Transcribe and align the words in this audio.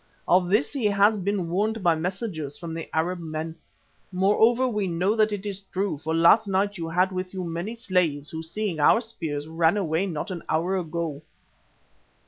Of 0.27 0.49
this 0.49 0.73
he 0.73 0.85
has 0.87 1.15
been 1.15 1.47
warned 1.47 1.83
by 1.83 1.93
messengers 1.93 2.57
from 2.57 2.73
the 2.73 2.89
Arab 2.91 3.19
men. 3.19 3.55
Moreover, 4.11 4.67
we 4.67 4.87
know 4.87 5.15
that 5.15 5.31
it 5.31 5.45
is 5.45 5.61
true, 5.71 5.99
for 5.99 6.15
last 6.15 6.47
night 6.47 6.75
you 6.75 6.89
had 6.89 7.11
with 7.11 7.35
you 7.35 7.43
many 7.43 7.75
slaves 7.75 8.31
who, 8.31 8.41
seeing 8.41 8.79
our 8.79 8.99
spears, 8.99 9.45
ran 9.47 9.77
away 9.77 10.07
not 10.07 10.31
an 10.31 10.41
hour 10.49 10.75
ago." 10.75 11.21